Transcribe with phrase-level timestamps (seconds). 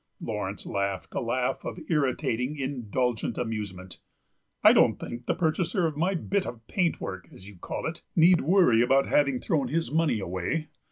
[0.19, 3.99] Laurence laughed a laugh of irritating, indulgent amusement.
[4.63, 8.41] "I don't think the purchaser of my bit of paintwork, as you call it, need
[8.41, 10.69] worry about having thrown his money away.